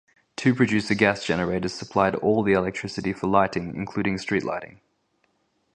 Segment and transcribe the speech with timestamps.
[0.35, 4.81] Two producer gas generators supplied all the electricity for lighting including street lighting.